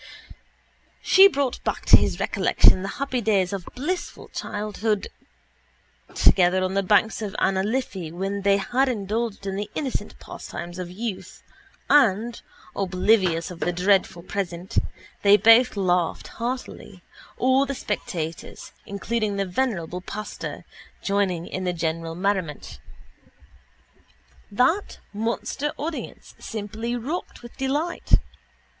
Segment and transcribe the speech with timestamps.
[1.03, 5.09] She brought back to his recollection the happy days of blissful childhood
[6.15, 10.79] together on the banks of Anna Liffey when they had indulged in the innocent pastimes
[10.79, 11.23] of the young
[11.87, 12.41] and,
[12.75, 14.79] oblivious of the dreadful present,
[15.21, 17.03] they both laughed heartily,
[17.37, 20.65] all the spectators, including the venerable pastor,
[21.03, 22.79] joining in the general merriment.
[24.51, 28.13] That monster audience simply rocked with delight.